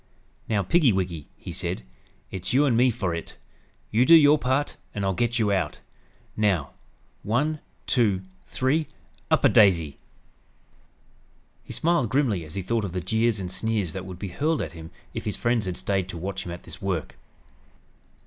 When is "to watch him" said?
16.09-16.51